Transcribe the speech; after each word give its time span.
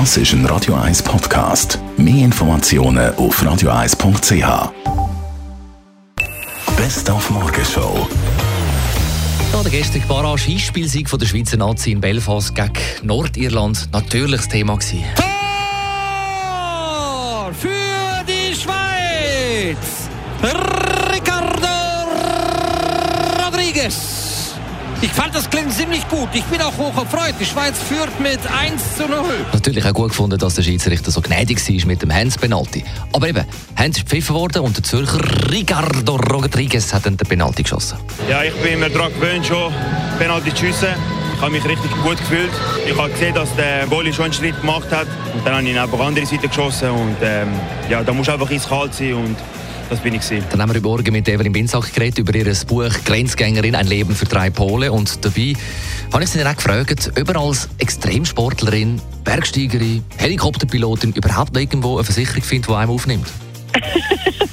Das 0.00 0.16
ist 0.16 0.32
ein 0.32 0.44
Radio 0.46 0.74
1 0.74 1.04
Podcast. 1.04 1.78
Mehr 1.96 2.24
Informationen 2.24 3.14
auf 3.14 3.40
radio1.ch. 3.40 4.72
Best 6.76 7.08
auf 7.08 7.30
Morgenshow. 7.30 8.08
Ja, 9.52 9.62
der 9.62 9.70
gestrige 9.70 10.04
Barrage-Hinspielsieg 10.08 11.08
von 11.08 11.20
der 11.20 11.26
Schweizer 11.26 11.58
Nazi 11.58 11.92
in 11.92 12.00
Belfast 12.00 12.52
gegen 12.56 12.72
Nordirland 13.04 13.88
natürlich 13.92 14.40
das 14.40 14.48
Thema 14.48 14.76
gewesen. 14.76 15.04
Tor 15.14 15.26
für 17.56 18.24
die 18.26 18.52
Schweiz! 18.52 19.78
Ricardo 21.12 21.68
Rodriguez! 23.46 24.23
Ich 25.04 25.12
fand 25.12 25.34
das 25.34 25.50
klingt 25.50 25.70
ziemlich 25.70 26.08
gut. 26.08 26.30
Ich 26.32 26.44
bin 26.44 26.62
auch 26.62 26.74
hoch 26.78 26.96
erfreut. 26.96 27.34
Die 27.38 27.44
Schweiz 27.44 27.76
führt 27.78 28.18
mit 28.20 28.38
1 28.50 28.96
zu 28.96 29.06
0. 29.06 29.22
Natürlich 29.52 29.84
auch 29.84 29.92
gut 29.92 30.08
gefunden, 30.08 30.38
dass 30.38 30.54
der 30.54 30.62
Schiedsrichter 30.62 31.10
so 31.10 31.20
gnädig 31.20 31.58
war 31.58 31.86
mit 31.86 32.00
dem 32.00 32.10
Hans-Penalty. 32.10 32.82
Aber 33.12 33.28
eben, 33.28 33.44
Hans 33.76 33.98
ist 33.98 34.08
gepfiffen 34.08 34.34
worden 34.34 34.62
und 34.62 34.78
der 34.78 34.82
Zürcher 34.82 35.20
Ricardo 35.50 36.16
Rodriguez 36.16 36.94
hat 36.94 37.04
dann 37.04 37.18
den 37.18 37.28
Penalty 37.28 37.64
geschossen. 37.64 37.98
Ja, 38.30 38.44
ich 38.44 38.54
bin 38.54 38.80
mir 38.80 38.88
daran 38.88 39.12
gewöhnt, 39.12 39.44
schon 39.44 39.74
Penalty 40.18 40.54
zu 40.54 40.64
schiessen. 40.64 40.88
Ich 41.34 41.40
habe 41.42 41.50
mich 41.50 41.64
richtig 41.66 41.90
gut 42.02 42.16
gefühlt. 42.16 42.52
Ich 42.88 42.96
habe 42.96 43.10
gesehen, 43.10 43.34
dass 43.34 43.54
der 43.56 43.86
Goalie 43.88 44.10
schon 44.10 44.24
einen 44.24 44.32
Schritt 44.32 44.58
gemacht 44.58 44.90
hat. 44.90 45.06
Und 45.34 45.44
dann 45.44 45.56
habe 45.56 45.64
ich 45.64 45.68
ihn 45.68 45.78
auf 45.78 45.90
die 45.90 46.00
andere 46.00 46.24
Seite 46.24 46.48
geschossen. 46.48 46.88
Und 46.88 47.16
ähm, 47.20 47.48
ja, 47.90 48.02
da 48.02 48.10
muss 48.14 48.30
einfach 48.30 48.50
eiskalt 48.50 48.94
sein. 48.94 49.12
Und 49.12 49.36
das 49.90 50.00
bin 50.00 50.14
ich 50.14 50.22
gewesen. 50.22 50.44
Dann 50.50 50.62
haben 50.62 50.74
wir 50.74 50.80
Morgen 50.80 51.12
mit 51.12 51.28
Evelyn 51.28 51.52
Binsack 51.52 51.92
geredet 51.92 52.18
über 52.18 52.34
ihr 52.34 52.52
Buch 52.66 52.90
«Grenzgängerin, 53.04 53.74
ein 53.74 53.86
Leben 53.86 54.14
für 54.14 54.24
drei 54.24 54.50
Pole». 54.50 54.90
Und 54.92 55.24
dabei 55.24 55.54
habe 56.12 56.24
ich 56.24 56.30
sie 56.30 56.38
dann 56.38 56.48
auch 56.48 56.56
gefragt, 56.56 57.12
ob 57.18 57.28
er 57.28 57.36
als 57.36 57.68
Extremsportlerin, 57.78 59.00
Bergsteigerin, 59.24 60.04
Helikopterpilotin 60.16 61.12
überhaupt 61.12 61.56
irgendwo 61.56 61.96
eine 61.96 62.04
Versicherung 62.04 62.42
findet, 62.42 62.70
die 62.70 62.74
einem 62.74 62.90
aufnimmt. 62.90 63.26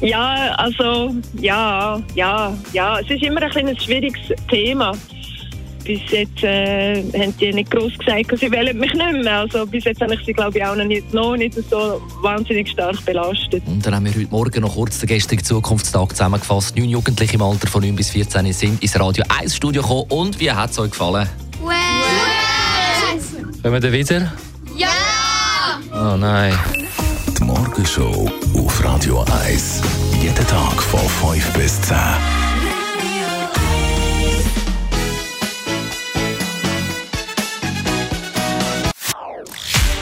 Ja, 0.00 0.54
also 0.56 1.14
ja, 1.34 2.00
ja, 2.14 2.56
ja. 2.72 2.98
Es 3.00 3.10
ist 3.10 3.22
immer 3.22 3.42
ein, 3.42 3.68
ein 3.68 3.78
schwieriges 3.78 4.32
Thema. 4.48 4.92
Bis 5.86 6.00
jetzt 6.10 6.42
äh, 6.42 7.02
haben 7.12 7.36
die 7.38 7.52
nicht 7.52 7.70
groß 7.70 7.96
gesagt, 7.98 8.38
sie 8.40 8.50
wählen 8.50 8.76
mich 8.76 8.92
nicht 8.92 9.12
mehr. 9.12 9.38
Also 9.40 9.64
bis 9.66 9.84
jetzt 9.84 10.00
habe 10.00 10.14
ich 10.14 10.20
sie 10.24 10.32
glaube 10.32 10.58
ich 10.58 10.64
auch 10.64 10.74
noch 10.74 10.84
nicht, 10.84 11.14
noch 11.14 11.36
nicht 11.36 11.54
so 11.54 12.00
wahnsinnig 12.22 12.68
stark 12.68 13.04
belastet. 13.04 13.62
Und 13.66 13.86
dann 13.86 13.94
haben 13.94 14.04
wir 14.04 14.12
heute 14.12 14.30
Morgen 14.30 14.60
noch 14.62 14.74
kurz 14.74 14.98
den 14.98 15.08
gestrigen 15.08 15.44
Zukunftstag 15.44 16.10
zusammengefasst. 16.10 16.76
Neun 16.76 16.88
Jugendliche 16.88 17.34
im 17.34 17.42
Alter 17.42 17.68
von 17.68 17.82
9 17.82 17.94
bis 17.94 18.10
14 18.10 18.52
sind 18.52 18.82
ins 18.82 18.98
Radio 18.98 19.24
1 19.40 19.54
Studio 19.54 19.82
gekommen. 19.82 20.06
Und 20.08 20.40
wie 20.40 20.50
hat 20.50 20.70
es 20.70 20.78
euch 20.78 20.90
gefallen? 20.90 21.28
Kommen 23.62 23.82
wir 23.82 23.92
wieder? 23.92 24.32
Ja! 24.76 24.88
Oh 25.92 26.16
nein. 26.16 26.52
Die 27.38 27.44
Morgenshow 27.44 28.30
auf 28.54 28.84
Radio 28.84 29.24
1. 29.46 29.82
Jeden 30.20 30.46
Tag 30.46 30.82
von 30.82 31.00
5 31.32 31.52
bis 31.52 31.80
10. 31.82 31.96